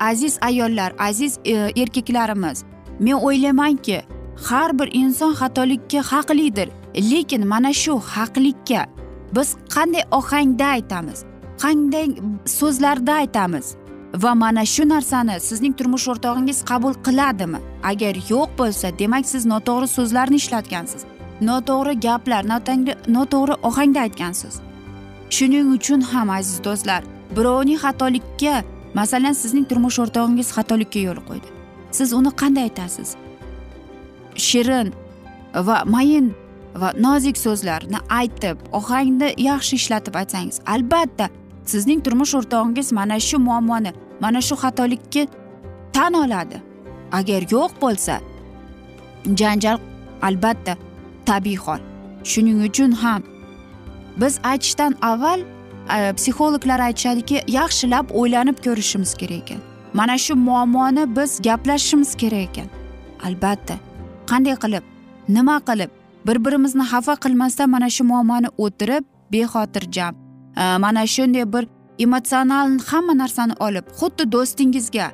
aziz 0.00 0.38
ayollar 0.40 0.92
aziz 0.98 1.38
e, 1.44 1.52
erkaklarimiz 1.52 2.64
men 3.00 3.14
o'ylaymanki 3.14 4.02
har 4.48 4.78
bir 4.78 4.88
inson 4.92 5.32
xatolikka 5.34 6.00
haqlidir. 6.12 6.68
Lekin 7.10 7.46
mana 7.46 7.72
shu 7.72 8.00
haqlikka 8.00 8.86
biz 9.36 9.56
qanday 9.74 10.02
ohangda 10.10 10.64
aytamiz 10.64 11.24
qanday 11.62 12.06
so'zlarda 12.46 13.12
aytamiz? 13.12 13.76
Va 14.14 14.34
mana 14.34 14.64
shu 14.64 14.84
narsani 14.88 15.40
sizning 15.40 15.74
turmush 15.78 16.06
o'rtog'ingiz 16.12 16.58
qabul 16.70 16.94
qiladimi? 17.06 17.58
Agar 17.90 18.14
yo'q 18.30 18.50
bo'lsa 18.58 18.92
demak 18.98 19.24
siz 19.32 19.46
noto'g'ri 19.52 19.88
so'zlarni 19.96 20.36
ishlatgansiz. 20.42 21.02
Noto'g'ri 21.48 21.94
gaplar 22.06 22.42
noto'g'ri 23.16 23.54
ohangda 23.68 24.00
aytgansiz. 24.06 24.54
Shuning 25.36 25.66
uchun 25.76 26.00
ham 26.10 26.30
aziz 26.30 26.58
do'stlar 26.66 27.02
birovning 27.36 27.78
xatolikka 27.84 28.54
masalan 28.94 29.34
sizning 29.42 29.66
turmush 29.70 29.98
o'rtog'ingiz 30.04 30.48
xatolikka 30.56 31.00
yo'l 31.08 31.20
qo'ydi. 31.28 31.48
Siz 31.90 32.12
uni 32.18 32.30
qanday 32.40 32.64
aytasiz? 32.68 33.16
Shirin 34.48 34.88
va 35.68 35.76
mayin 35.94 36.26
va 36.80 36.92
nozik 37.06 37.36
so'zlarni 37.46 37.98
aytib 38.20 38.56
ohangni 38.78 39.28
yaxshi 39.48 39.74
ishlatib 39.80 40.14
aytsangiz 40.20 40.60
albatta 40.74 41.26
sizning 41.72 42.00
turmush 42.04 42.34
o'rtog'ingiz 42.38 42.92
mana 42.98 43.20
shu 43.28 43.38
muammoni 43.48 43.92
mana 44.20 44.40
shu 44.40 44.54
xatolikni 44.62 45.28
tan 45.92 46.12
oladi. 46.12 46.62
Agar 47.12 47.42
yo'q 47.50 47.72
bo'lsa 47.82 48.20
janjal 49.40 49.78
albatta 50.22 50.76
tabiiy 51.26 51.56
hol. 51.56 51.80
Shuning 52.24 52.58
uchun 52.68 52.92
ham 52.92 53.22
biz 54.16 54.38
aytishdan 54.44 54.92
avval 55.02 55.40
e, 55.40 56.12
psixologlar 56.18 56.80
aytishadiki 56.80 57.42
yaxshilab 57.48 58.06
o'ylanib 58.20 58.58
ko'rishimiz 58.64 59.14
kerak 59.14 59.42
ekan. 59.42 59.60
Mana 59.94 60.18
shu 60.18 60.34
muammoni 60.36 61.16
biz 61.16 61.40
gaplashishimiz 61.42 62.14
kerak 62.22 62.48
ekan. 62.48 62.68
Albatta 63.26 63.74
qanday 64.30 64.56
qilib 64.64 64.84
nima 65.28 65.56
qilib 65.68 65.90
bir 66.26 66.44
birimizni 66.44 66.84
xafa 66.92 67.14
qilmasdan 67.24 67.68
mana 67.70 67.88
shu 67.96 68.04
muammoni 68.04 68.48
o'tirib 68.64 69.04
bexotirjam 69.32 70.14
e, 70.56 70.78
mana 70.78 71.06
shunday 71.06 71.52
bir 71.52 71.64
emotsional 71.98 72.78
hamma 72.78 73.18
narsani 73.18 73.52
olib 73.60 73.84
xuddi 74.00 74.32
do'stingizga 74.32 75.10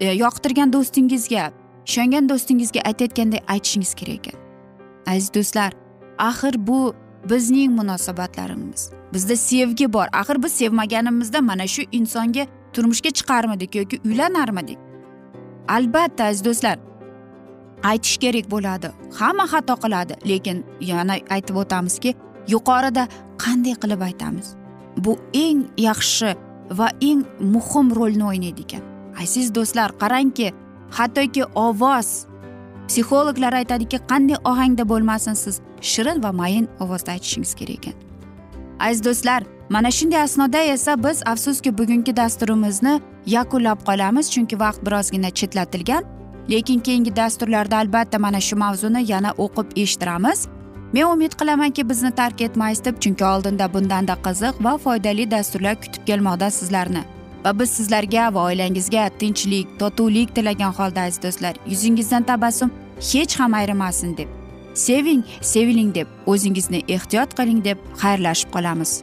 e, 0.00 0.06
yoqtirgan 0.06 0.72
do'stingizga 0.72 1.50
ishongan 1.86 2.28
do'stingizga 2.28 2.80
aytayotganday 2.88 3.40
aytishingiz 3.48 3.94
kerak 3.94 4.28
ekan. 4.28 4.40
Aziz 5.06 5.34
do'stlar 5.34 5.72
axir 6.18 6.54
bu 6.66 6.94
bizning 7.30 7.72
munosabatlarimiz. 7.72 8.90
Bizda 9.12 9.36
sevgi 9.36 9.92
bor. 9.92 10.06
Axir 10.12 10.42
biz 10.42 10.52
sevmaganimizda 10.52 11.40
mana 11.40 11.66
shu 11.66 11.82
insonga 11.92 12.46
turmushga 12.72 13.10
chiqarmidik 13.10 13.74
yoki 13.74 14.00
uylanarmidik 14.04 14.78
albatta 15.68 16.24
aziz 16.24 16.44
do'stlar 16.44 16.78
aytish 17.82 18.16
kerak 18.22 18.50
bo'ladi. 18.50 18.88
Hamma 19.18 19.44
xato 19.52 19.74
qiladi 19.84 20.14
lekin 20.30 20.64
yana 20.80 21.14
aytib 21.34 21.56
o'tamizki 21.62 22.14
yuqorida 22.54 23.08
qanday 23.42 23.74
qilib 23.82 24.00
aytamiz? 24.08 24.59
Bu 24.96 25.18
eng 25.32 25.64
yaxshi 25.78 26.34
va 26.70 26.88
eng 27.00 27.24
muhim 27.40 27.94
rolni 27.96 28.24
o'ynaydi 28.24 28.62
ekan. 28.66 28.82
Aziz 29.22 29.54
do'stlar 29.54 29.90
qarangki 30.02 30.52
hattoki 30.90 31.44
ovoz 31.54 32.26
psixologlar 32.88 33.52
aytadiki 33.60 33.98
qanday 34.10 34.36
ohangda 34.44 34.88
bo'lmasin 34.88 35.34
siz 35.34 35.60
shirin 35.80 36.22
va 36.22 36.32
mayin 36.32 36.68
ovozda 36.80 37.12
aytishingiz 37.12 37.54
kerak 37.54 37.78
ekan. 37.78 37.96
Aziz 38.80 39.04
do'stlar 39.04 39.42
mana 39.68 39.90
shunday 39.90 40.22
asnoda 40.22 40.58
esa 40.58 41.04
biz 41.04 41.22
afsuski 41.26 41.78
bugungi 41.78 42.16
dasturimizni 42.16 43.00
yakunlab 43.26 43.78
qolamiz 43.88 44.30
chunki 44.30 44.60
vaqt 44.60 44.80
birozgina 44.86 45.30
chetlatilgan. 45.30 46.04
Lekin 46.50 46.80
keyingi 46.80 47.16
dasturlarda 47.16 47.76
albatta 47.76 48.18
mana 48.18 48.40
shu 48.40 48.56
mavzuni 48.56 49.12
yana 49.12 49.30
o'qib 49.44 49.68
eshittiramiz. 49.76 50.48
Men 50.92 51.02
umid 51.02 51.32
qilamanki 51.32 51.88
bizni 51.88 52.10
tark 52.10 52.40
etmaysiz 52.40 52.84
deb 52.84 53.00
chunki 53.00 53.24
oldinda 53.24 53.74
bundanda 53.74 54.16
qiziq 54.26 54.64
va 54.64 54.78
foydali 54.78 55.30
dasturlar 55.30 55.80
kutib 55.82 56.06
kelmoqda 56.06 56.50
sizlarni. 56.50 57.02
Va 57.44 57.58
biz 57.58 57.70
sizlarga 57.70 58.34
va 58.34 58.44
oilangizga 58.50 59.08
tinchlik 59.18 59.78
totuvlik 59.78 60.34
tilagan 60.34 60.72
holda 60.78 61.00
aziz 61.00 61.22
do'stlar 61.22 61.54
yuzingizdan 61.66 62.22
tabassum 62.22 62.70
hech 63.12 63.40
ham 63.40 63.54
ayrimasin 63.54 64.16
deb. 64.16 64.28
Seving 64.74 65.22
seviling 65.40 65.94
deb 65.94 66.08
o'zingizni 66.26 66.82
ehtiyot 66.88 67.34
qiling 67.38 67.64
deb 67.64 67.78
xayrlashib 68.02 68.50
qolamiz. 68.56 69.02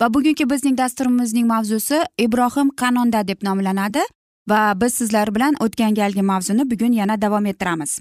Va 0.00 0.14
bugungi 0.14 0.44
bizning 0.50 0.76
dasturimizning 0.78 1.46
mavzusi 1.46 2.00
ibrohim 2.18 2.70
qanonda 2.80 3.28
deb 3.28 3.42
nomlanadi 3.42 4.02
va 4.48 4.80
biz 4.80 4.94
sizlar 4.94 5.34
bilan 5.34 5.54
o'tgan 5.60 5.94
galgi 5.94 6.22
mavzuni 6.22 6.70
bugun 6.70 6.92
yana 6.92 7.20
davom 7.22 7.46
ettiramiz. 7.46 8.00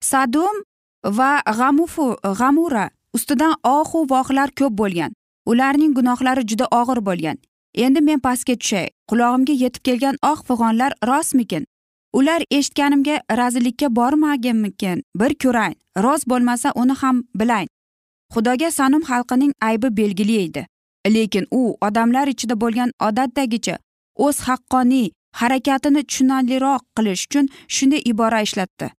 Sadum 0.00 0.62
va 1.04 1.42
g'amufu 1.58 2.16
g'amura 2.38 2.90
ustidan 3.12 3.54
ohu 3.64 4.06
vohlar 4.10 4.50
ko'p 4.58 4.78
bo'lgan. 4.78 5.12
Ularning 5.46 5.94
gunohlari 5.94 6.46
juda 6.46 6.66
og'ir 6.70 7.06
bo'lgan. 7.08 7.36
Endi 7.74 8.00
men 8.00 8.20
pastga 8.20 8.54
tushay 8.54 8.88
qulog'imga 9.10 9.54
yetib 9.64 9.82
kelgan 9.88 10.16
oq 10.32 10.40
fig'onlar 10.48 10.92
rostmikin? 11.10 11.66
Ular 12.18 12.42
eshitganimga 12.50 13.16
razillikka 13.38 13.96
bormaganmikin 13.96 15.02
bir 15.20 15.32
ko'rayn 15.42 15.74
rost 16.04 16.28
bo'lmasa 16.30 16.72
uni 16.82 16.94
ham 17.02 17.22
bilayn 17.34 17.68
xudoga 18.34 18.70
sanum 18.70 19.02
xalqining 19.10 19.52
aybi 19.60 19.96
belgili 19.96 20.36
edi. 20.44 20.66
Lekin 21.06 21.46
u 21.50 21.76
odamlar 21.80 22.28
ichida 22.28 22.54
bo'lgan 22.60 22.90
odatdagicha 23.08 23.78
o'z 24.26 24.40
haqqoniy 24.48 25.10
harakatini 25.40 26.02
tushunarliroq 26.08 26.82
qilish 26.96 27.24
uchun 27.26 27.46
shunday 27.68 28.02
ibora 28.04 28.40
ishlatdi. 28.46 28.90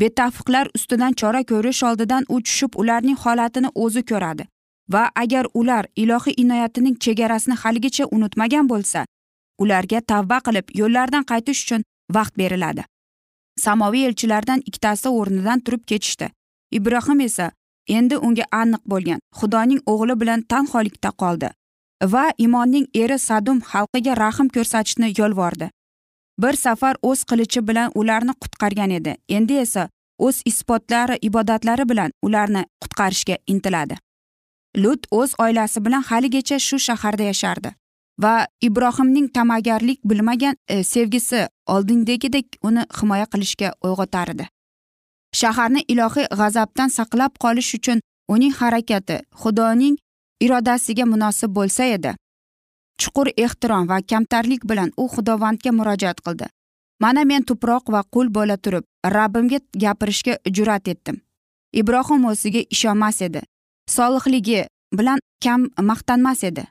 Betafiqlar 0.00 0.66
ustidan 0.76 1.12
chora 1.20 1.42
ko'rish 1.50 1.82
oldidan 1.88 2.24
u 2.28 2.40
tushib 2.46 2.72
ularning 2.80 3.18
holatini 3.24 3.68
o'zi 3.74 4.02
ko'radi. 4.10 4.44
Va 4.92 5.04
agar 5.22 5.46
ular 5.54 5.84
ilohiy 5.96 6.34
inoyatining 6.42 6.96
chegarasini 7.04 7.56
haligacha 7.62 8.04
unutmagan 8.16 8.68
bo'lsa 8.72 9.04
ularga 9.58 10.00
tavba 10.00 10.38
qilib 10.46 10.66
yo'llaridan 10.80 11.24
qaytish 11.30 11.60
uchun 11.64 11.84
vaqt 12.16 12.34
beriladi. 12.40 12.82
Samoviy 13.64 14.06
elchilardan 14.08 14.60
ikkitasi 14.68 15.08
o'rnidan 15.08 15.60
turib 15.60 15.82
ketishdi. 15.90 16.28
Ibrohim 16.78 17.20
esa 17.20 17.52
endi 17.88 18.16
unga 18.16 18.44
aniq 18.52 18.82
bo'lgan. 18.86 19.20
Xudoning 19.38 19.80
o'g'li 19.92 20.20
bilan 20.20 20.42
tanholikda 20.42 21.10
qoldi 21.22 21.50
va 22.12 22.24
imonning 22.38 22.86
eri 23.02 23.18
sadum 23.18 23.60
xalqiga 23.70 24.16
rahm 24.16 24.48
ko'rsatishni 24.56 25.12
yolvordi. 25.18 25.70
Bir 26.42 26.54
safar 26.64 26.96
o'z 27.02 27.24
qilichi 27.30 27.60
bilan 27.68 27.90
ularni 27.94 28.34
qutqargan 28.42 28.90
edi. 28.98 29.16
Endi 29.28 29.54
esa 29.64 29.88
o'z 30.18 30.42
isbotlari 30.50 31.16
ibodatlari 31.28 31.88
bilan 31.88 32.10
ularni 32.22 32.64
qutqarishga 32.82 33.36
intiladi. 33.46 33.96
Lut 34.76 35.06
o'z 35.10 35.34
oilasi 35.38 35.84
bilan 35.84 36.02
haligacha 36.10 36.58
shu 36.58 36.78
shaharda 36.78 37.22
yashardi 37.30 37.74
va 38.22 38.46
ibrohimning 38.60 39.28
ta'magarlik 39.34 40.00
bilmagan 40.04 40.56
e, 40.68 40.82
sevgisi 40.84 41.46
oldingidagidek 41.66 42.46
uni 42.62 42.84
himoya 43.00 43.26
qilishga 43.32 43.72
uyg'otardi 43.82 44.46
shaharni 45.40 45.82
ilohiy 45.92 46.26
g'azabdan 46.40 46.90
saqlab 46.98 47.32
qolish 47.44 47.70
uchun 47.78 47.98
uning 48.34 48.54
harakati 48.60 49.16
xudoning 49.42 49.96
irodasiga 50.44 51.04
munosib 51.12 51.50
bo'lsa 51.58 51.84
edi. 51.96 52.12
Chuqur 53.00 53.28
ehtirom 53.44 53.88
va 53.88 53.98
kamtarlik 54.10 54.62
bilan 54.70 54.90
u 54.96 55.08
xudovandga 55.14 55.70
murojaat 55.78 56.20
qildi. 56.26 56.46
Mana 57.02 57.24
men 57.30 57.42
tuproq 57.48 57.90
va 57.94 58.02
qul 58.14 58.28
bo'la 58.36 58.56
turib 58.64 58.84
rabbimga 59.16 59.58
gapirishga 59.82 60.34
jur'at 60.56 60.88
etdim. 60.92 61.16
Ibrohim 61.80 62.24
o'ziga 62.30 62.62
ishonmas 62.74 63.22
edi. 63.22 63.42
Solihligi 63.96 64.60
bilan 64.98 65.18
kam 65.44 65.68
maqtanmas 65.90 66.44
edi. 66.50 66.64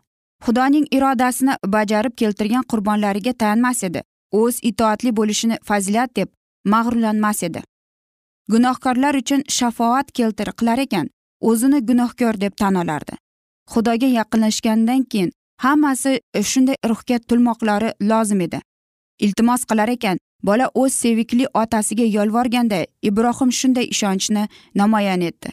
Xudoning 0.45 0.87
irodasini 0.95 1.53
bajarib 1.75 2.15
keltirgan 2.21 2.63
qurbonlariga 2.71 3.33
tayanmas 3.33 3.83
edi. 3.83 4.01
O'z 4.31 4.55
itoatli 4.69 5.11
bo'lishini 5.19 5.57
fazilat 5.67 6.15
deb 6.15 6.29
mag'rurlanmas 6.73 7.43
edi. 7.43 7.61
Gunohkorlar 8.51 9.15
uchun 9.15 9.43
shafoat 9.49 10.11
keltir 10.11 10.51
qilar 10.59 10.79
ekan 10.85 11.09
o'zini 11.41 11.79
gunohkor 11.89 12.39
deb 12.41 12.53
tan 12.57 12.75
olardi. 12.75 13.15
Xudoga 13.71 14.09
yaqinlashgandan 14.19 15.03
keyin 15.11 15.31
hammasi 15.63 16.19
shunday 16.51 16.75
ruhga 16.89 17.19
tulmoqlari 17.19 17.93
lozim 18.01 18.41
edi. 18.41 18.59
Iltimos 19.19 19.65
qilar 19.69 19.89
ekan 19.95 20.17
bola 20.43 20.69
o'z 20.75 20.93
sevikli 20.93 21.45
otasiga 21.53 22.05
yolvorganda 22.17 22.85
ibrohim 23.09 23.51
shunday 23.59 23.85
ishonchni 23.95 24.47
namoyon 24.75 25.21
etdi. 25.29 25.49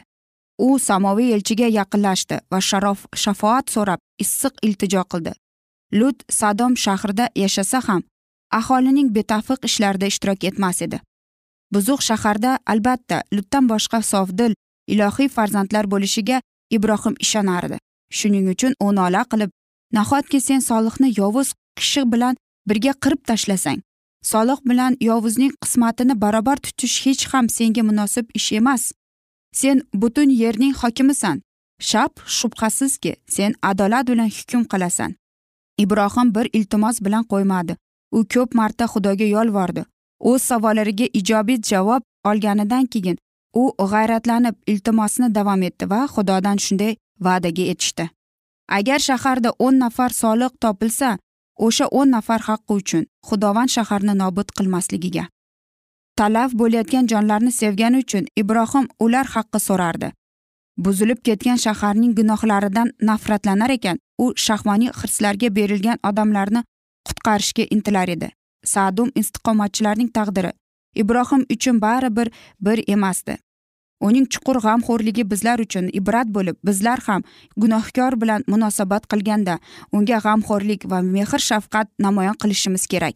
U 0.59 0.79
samoviy 0.79 1.33
elchiga 1.35 1.67
yaqinlashdi 1.79 2.39
va 2.51 2.59
sharof 2.69 3.05
shafoat 3.23 3.71
so'rab 3.75 3.99
issiq 4.23 4.53
iltijo 4.67 5.03
qildi. 5.11 5.33
Lut 5.99 6.23
sadom 6.39 6.75
shahrida 6.85 7.29
yashasa 7.35 7.81
ham 7.87 8.03
aholining 8.59 9.09
betafiq 9.15 9.65
ishlarida 9.69 10.05
ishtirok 10.11 10.43
etmas 10.49 10.81
edi. 10.81 10.99
Buzuq 11.73 12.01
shaharda 12.09 12.51
albatta 12.71 13.23
lutdan 13.35 13.69
boshqa 13.71 13.99
sofdil 14.11 14.53
ilohiy 14.93 15.29
farzandlar 15.35 15.85
bo'lishiga 15.93 16.41
ibrohim 16.75 17.15
ishonardi. 17.25 17.77
Shuning 18.17 18.47
uchun 18.53 18.73
u 18.85 18.87
nola 18.95 19.23
qilib 19.31 19.51
nahotki 19.97 20.39
sen 20.47 20.59
solihni 20.69 21.09
yovuz 21.19 21.53
kishi 21.77 22.03
bilan 22.11 22.35
birga 22.69 22.93
qirib 23.03 23.21
tashlasang? 23.29 23.79
Solih 24.31 24.59
bilan 24.69 24.97
yovuzning 25.01 25.53
qismatini 25.63 26.15
barobar 26.23 26.57
tutish 26.65 26.97
hech 27.05 27.23
ham 27.31 27.45
senga 27.49 27.83
munosib 27.89 28.25
ish 28.39 28.51
emas. 28.59 28.83
Sen 29.59 29.81
butun 30.01 30.29
yerning 30.41 30.73
hokimisan. 30.81 31.41
Shap 31.89 32.13
shubhasizki 32.37 33.15
sen 33.35 33.51
adolat 33.69 34.07
bilan 34.07 34.29
hukm 34.37 34.63
qilasan. 34.71 35.15
Ibrohim 35.83 36.27
bir 36.35 36.45
iltimos 36.53 37.01
bilan 37.05 37.23
qo'ymadi. 37.31 37.73
U 38.17 38.19
ko'p 38.33 38.53
marta 38.59 38.85
xudoga 38.93 39.27
yolvordi. 39.35 39.85
O'z 40.29 40.41
savollariga 40.51 41.07
ijobiy 41.19 41.59
javob 41.71 42.01
olganidan 42.29 42.85
keyin 42.93 43.17
u 43.61 43.63
g'ayratlanib 43.91 44.55
iltimosni 44.71 45.27
davom 45.37 45.61
etdi 45.69 45.89
va 45.93 46.01
xudodan 46.15 46.57
shunday 46.65 46.93
va'daga 47.25 47.63
etishdi 47.73 48.05
agar 48.77 48.99
shaharda 49.07 49.49
o'n 49.65 49.75
nafar 49.83 50.11
soliq 50.21 50.53
topilsa 50.63 51.09
o'sha 51.65 51.85
o'n 51.99 52.09
nafar 52.15 52.41
haqqi 52.47 52.73
uchun 52.81 53.03
xudovand 53.27 53.69
shaharni 53.75 54.13
nobud 54.23 54.47
qilmasligiga. 54.57 55.23
Talaf 56.19 56.51
bo'layotgan 56.61 57.05
jonlarni 57.11 57.51
sevgani 57.61 58.03
uchun 58.03 58.25
ibrohim 58.41 58.85
ular 59.05 59.27
haqqi 59.35 59.59
so'rardi. 59.67 60.11
Buzilib 60.83 61.19
ketgan 61.27 61.59
shaharning 61.65 62.13
gunohlaridan 62.19 62.93
nafratlanar 63.09 63.71
ekan 63.77 63.97
u 64.23 64.25
shahvoniy 64.45 64.91
hirslarga 64.99 65.49
berilgan 65.57 65.97
odamlarni 66.09 66.61
qutqarishga 67.07 67.63
intilar 67.75 68.09
edi. 68.15 68.29
Sadum 68.63 69.11
istiqomatchilarning 69.15 70.09
taqdiri. 70.17 70.51
Ibrohim 70.95 71.45
uchun 71.49 71.81
baribir 71.81 72.31
bir 72.59 72.83
emasdi. 72.87 73.37
Uning 74.01 74.25
chuqur 74.33 74.57
g'amxo'rligi 74.65 75.23
bizlar 75.31 75.59
uchun 75.65 75.89
ibrat 75.99 76.27
bo'lib 76.35 76.57
bizlar 76.67 76.99
ham 77.07 77.21
gunohkor 77.57 78.17
bilan 78.21 78.43
munosabat 78.47 79.03
qilganda 79.11 79.59
unga 79.91 80.17
g'amxo'rlik 80.25 80.87
va 80.91 81.01
mehr 81.01 81.39
shafqat 81.49 81.87
namoyon 81.99 82.35
qilishimiz 82.41 82.87
kerak. 82.87 83.15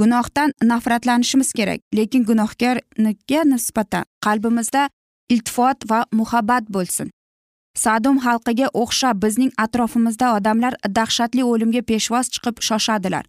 Gunohdan 0.00 0.52
nafratlanishimiz 0.70 1.52
kerak 1.58 1.80
lekin 1.94 2.24
gunohkorga 2.30 3.40
nisbatan 3.52 4.04
qalbimizda 4.24 4.88
iltifot 5.28 5.90
va 5.90 6.00
muhabbat 6.12 6.64
bo'lsin. 6.74 7.10
Sadum 7.84 8.16
xalqiga 8.26 8.68
o'xshab 8.82 9.16
bizning 9.24 9.50
atrofimizda 9.64 10.26
odamlar 10.36 10.74
dahshatli 10.98 11.42
o'limga 11.52 11.82
peshvoz 11.90 12.26
chiqib 12.34 12.56
shoshadilar. 12.68 13.24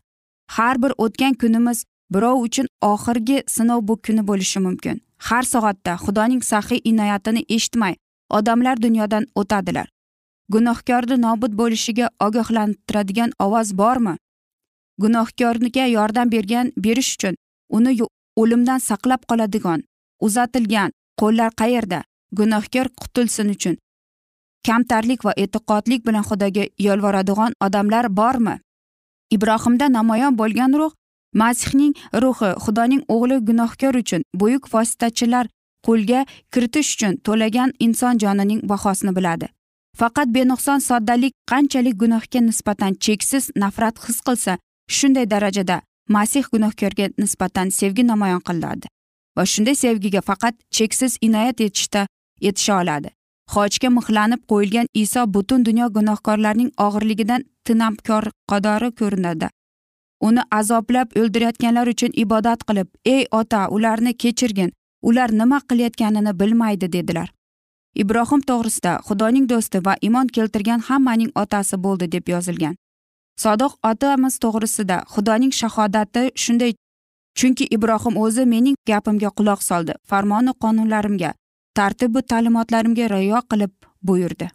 Har 0.55 0.75
bir 0.83 0.91
o'tgan 1.03 1.33
kunimiz 1.41 1.85
birov 2.13 2.41
uchun 2.45 2.67
oxirgi 2.81 3.37
sinov 3.55 3.87
bu 3.87 3.95
kuni 4.05 4.27
bo'lishi 4.29 4.59
mumkin. 4.59 5.01
Har 5.27 5.43
soatda 5.43 5.93
xudoning 6.03 6.41
saxiy 6.51 6.81
inoyatini 6.91 7.41
eshitmay 7.55 7.95
odamlar 8.37 8.81
dunyodan 8.85 9.25
o'tadilar. 9.35 9.87
Gunohkorni 10.53 11.17
nobud 11.25 11.53
bo'lishiga 11.61 12.07
ogohlantiradigan 12.25 13.31
ovoz 13.45 13.73
bormi? 13.81 14.15
Gunohkorga 15.01 15.85
yordam 15.97 16.31
bergan 16.31 16.71
berish 16.85 17.11
uchun 17.15 17.35
uni 17.77 17.91
o'limdan 18.41 18.79
saqlab 18.89 19.21
qoladigan 19.29 19.83
uzatilgan 20.25 20.89
qo'llar 21.21 21.51
qayerda? 21.61 21.99
Gunohkor 22.39 22.87
qutulsin 23.01 23.49
uchun. 23.55 23.75
Kamtarlik 24.67 25.25
va 25.25 25.33
e'tiqodlik 25.43 26.01
bilan 26.07 26.23
xudoga 26.29 26.65
yolvoradigan 26.87 27.53
odamlar 27.65 28.05
bormi? 28.19 28.55
Ibrohimda 29.35 29.85
namoyon 29.97 30.37
bo'lgan 30.41 30.73
ruh 30.79 30.91
masihning 31.33 31.93
ruhi 32.23 32.51
xudoning 32.63 33.01
o'g'li 33.13 33.37
gunohkor 33.49 33.93
uchun 34.01 34.21
buyuk 34.41 34.73
vositachilar 34.73 35.45
qo'lga 35.87 36.25
kiritish 36.53 36.89
uchun 36.95 37.13
to'lagan 37.25 37.69
inson 37.79 38.17
jonining 38.23 38.61
bahosini 38.69 39.15
biladi. 39.15 39.47
Faqat 39.99 40.27
benuqson 40.37 40.79
soddalik 40.89 41.33
qanchalik 41.51 41.95
gunohga 42.03 42.39
nisbatan 42.49 42.93
cheksiz 43.05 43.49
nafrat 43.55 43.95
his 44.07 44.19
qilsa 44.27 44.57
shunday 44.97 45.25
darajada 45.33 45.81
masih 46.15 46.43
gunohkorga 46.53 47.05
nisbatan 47.17 47.69
sevgi 47.79 48.03
namoyon 48.11 48.41
qiladi 48.47 48.87
va 49.37 49.43
shunday 49.53 49.75
sevgiga 49.83 50.21
faqat 50.29 50.55
cheksiz 50.77 51.17
inoyat 51.21 51.61
etishda 51.61 52.07
etisha 52.41 52.81
oladi. 52.81 53.09
Xochga 53.53 53.89
mixlanib 53.97 54.41
qo'yilgan 54.51 54.87
iso 55.03 55.21
butun 55.35 55.65
dunyo 55.67 55.87
gunohkorlarning 55.95 56.71
og'irligidan 56.85 57.45
tinamkor 57.65 58.23
qadori 58.51 58.89
ko'rinadi. 58.99 59.47
Uni 60.27 60.41
azoblab 60.59 61.07
o'ldirayotganlar 61.19 61.87
uchun 61.93 62.11
ibodat 62.23 62.65
qilib 62.67 62.87
ey 63.13 63.23
ota 63.39 63.61
ularni 63.75 64.13
kechirgin 64.23 64.71
ular 65.09 65.29
nima 65.41 65.59
qilayotganini 65.69 66.33
bilmaydi 66.39 66.91
dedilar. 66.95 67.29
Ibrohim 68.01 68.41
to'g'risida 68.49 68.93
xudoning 69.07 69.45
do'sti 69.51 69.85
va 69.85 69.93
iymon 70.07 70.27
keltirgan 70.35 70.79
hammaning 70.87 71.31
otasi 71.43 71.75
bo'ldi 71.85 72.11
deb 72.15 72.29
yozilgan. 72.33 72.75
Sodiq 73.43 73.73
otamiz 73.91 74.35
to'g'risida 74.43 74.97
xudoning 75.13 75.53
shahodati 75.61 76.23
shunday 76.43 76.71
chunki 77.39 77.65
ibrohim 77.75 78.15
o'zi 78.23 78.43
mening 78.53 78.75
gapimga 78.89 79.29
quloq 79.37 79.61
soldi 79.69 79.93
farmoni 80.09 80.51
qonunlarimga 80.63 81.31
tartibu 81.79 82.21
ta'limotlarimga 82.31 83.05
rioya 83.13 83.41
qilib 83.51 83.73
buyurdi. 84.07 84.47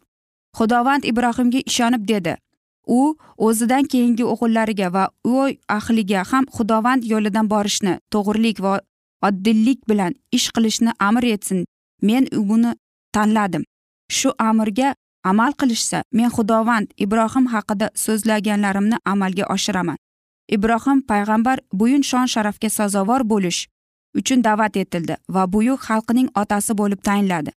Xudovand 0.57 1.03
ibrohimga 1.11 1.61
ishonib 1.71 2.03
dedi. 2.11 2.35
U 2.97 2.99
o'zidan 3.47 3.87
keyingi 3.91 4.25
o'g'illariga 4.33 4.91
va 4.95 5.03
uy 5.23 5.57
ahliga 5.77 6.23
ham 6.31 6.45
xudovand 6.57 7.07
yo'lidan 7.11 7.49
borishni 7.53 7.93
to'g'rilik 8.13 8.61
va 8.65 8.73
oddillik 9.27 9.79
bilan 9.89 10.13
ish 10.37 10.47
qilishni 10.55 10.91
amr 11.07 11.25
etsin. 11.35 11.65
Men 12.01 12.27
buni 12.49 12.71
tanladim. 13.15 13.63
Shu 14.17 14.29
amrga 14.49 14.93
amal 15.31 15.53
qilishsa 15.59 16.03
men 16.17 16.29
xudovand 16.37 16.87
ibrohim 17.05 17.45
haqida 17.53 17.87
so'zlaganlarimni 18.03 18.97
amalga 19.13 19.45
oshiraman. 19.55 19.97
Ibrohim 20.55 20.99
payg'ambar 21.09 21.57
buyun 21.73 22.03
shon 22.09 22.27
sharafga 22.33 22.69
sazovor 22.69 23.21
bo'lish 23.31 23.61
uchun 24.19 24.43
da'vat 24.47 24.77
etildi 24.83 25.15
va 25.35 25.43
buyuk 25.53 25.79
xalqining 25.87 26.29
otasi 26.41 26.77
bo'lib 26.81 27.01
tayinladi 27.09 27.51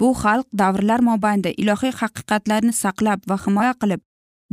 bu 0.00 0.08
xalq 0.22 0.46
davrlar 0.60 1.00
mobaynida 1.10 1.50
ilohiy 1.62 1.92
haqiqatlarni 2.00 2.72
saqlab 2.82 3.20
va 3.30 3.36
himoya 3.44 3.74
qilib 3.82 4.00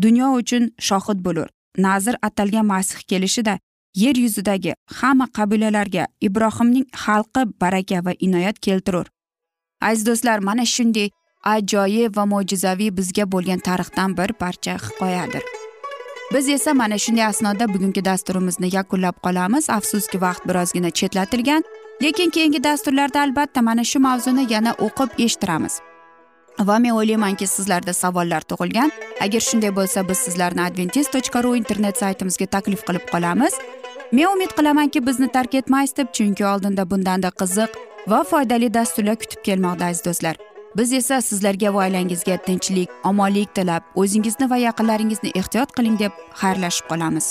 dunyo 0.05 0.27
uchun 0.39 0.63
shohid 0.87 1.19
bo'lur. 1.25 1.47
Nazr 1.77 2.15
atalgan 2.27 2.65
masih 2.65 2.99
kelishida 3.09 3.59
yer 4.03 4.15
yuzidagi 4.25 4.73
hamma 4.99 5.27
qabilalarga 5.37 6.07
ibrohimning 6.27 6.87
xalqi 7.03 7.41
baraka 7.61 8.05
va 8.05 8.13
inoyat 8.27 8.59
keltirur. 8.65 9.07
Aziz 9.81 10.05
do'stlar 10.07 10.39
mana 10.47 10.65
shunday 10.75 11.09
ajoyib 11.55 12.17
va 12.17 12.25
mo'jizaviy 12.33 12.95
bizga 12.97 13.25
bo'lgan 13.33 13.59
tarixdan 13.67 14.17
bir 14.17 14.33
parcha 14.41 14.73
hikoyadir. 14.87 15.54
Biz 16.33 16.49
esa 16.49 16.73
mana 16.73 16.97
shunday 16.97 17.25
asnoda 17.25 17.73
bugungi 17.73 18.05
dasturimizni 18.05 18.75
yakunlab 18.75 19.17
qolamiz. 19.25 19.69
Afsuski 19.69 20.21
vaqt 20.21 20.47
birozgina 20.47 20.89
chetlatilgan 20.89 21.63
lekin 22.03 22.29
keyingi 22.29 22.63
dasturlarda 22.63 23.21
albatta 23.21 23.61
mana 23.61 23.83
shu 23.83 23.99
mavzuni 23.99 24.53
yana 24.53 24.71
o'qib 24.85 25.09
eshittiramiz. 25.25 25.79
Va 26.59 26.79
men 26.79 26.91
o'ylaymanki 26.91 27.47
sizlarda 27.47 27.93
savollar 27.93 28.41
tug'ilgan. 28.41 28.91
Agar 29.21 29.39
shunday 29.39 29.75
bo'lsa 29.75 30.09
biz 30.09 30.17
sizlarni 30.17 30.61
adventis 30.61 31.11
tochka 31.15 31.43
ru 31.43 31.55
internet 31.55 31.97
saytimizga 31.97 32.45
taklif 32.45 32.81
qilib 32.87 33.05
qolamiz. 33.13 33.53
Men 34.11 34.27
umid 34.33 34.51
qilamanki 34.57 35.05
bizni 35.07 35.31
tark 35.31 35.55
etmaysiz 35.55 35.97
deb 35.97 36.07
chunki 36.13 36.45
oldinda 36.45 36.89
bundanda 36.91 37.29
qiziq 37.41 37.71
va 38.07 38.23
foydali 38.23 38.73
dasturlar 38.73 39.15
kutib 39.15 39.41
kelmoqda 39.47 39.85
aziz 39.85 40.05
do'stlar. 40.05 40.35
Biz 40.77 40.93
esa 40.93 41.21
sizlarga 41.21 41.73
va 41.73 41.85
oilangizga 41.85 42.37
tinchlik 42.47 42.89
omonlik 43.03 43.55
tilab 43.55 43.83
o'zingizni 43.95 44.49
va 44.49 44.57
yaqinlaringizni 44.57 45.31
ehtiyot 45.39 45.71
qiling 45.77 45.99
deb 45.99 46.11
xayrlashib 46.41 46.89
qolamiz. 46.91 47.27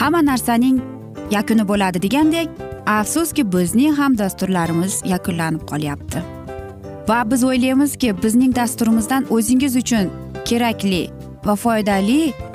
Hamma 0.00 0.20
narsaning 0.30 0.78
yakuni 1.30 1.64
bo'ladi 1.68 2.02
degandek 2.06 2.48
afsuski 2.86 3.42
bizning 3.52 3.98
ham 3.98 4.18
dasturlarimiz 4.18 5.02
yakunlanib 5.14 5.66
qolyapti. 5.70 6.22
Va 7.08 7.18
biz 7.30 7.44
o'ylaymizki 7.44 8.14
bizning 8.22 8.54
dasturimizdan 8.56 9.26
o'zingiz 9.36 9.76
uchun 9.82 10.10
kerakli 10.48 11.02
va 11.46 11.54
foydali 11.64 12.20